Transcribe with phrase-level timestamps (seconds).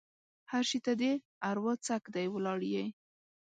[0.51, 1.13] هر شي ته دې
[1.49, 2.85] اروا څک دی؛ ولاړ يې.